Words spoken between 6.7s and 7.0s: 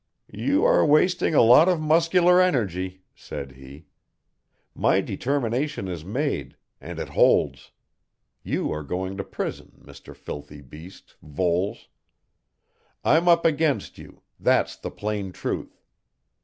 and